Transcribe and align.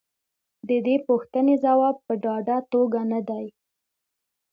د 0.67 0.69
دې 0.85 0.95
پوښتنې 1.07 1.55
ځواب 1.63 1.95
په 2.05 2.13
ډاډه 2.23 2.57
توګه 2.73 2.99
نه 3.11 3.19
دی. 3.29 3.45